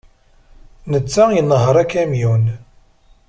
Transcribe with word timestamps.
Netta 0.91 1.23
inehheṛ 1.39 1.75
akamyun. 1.83 2.45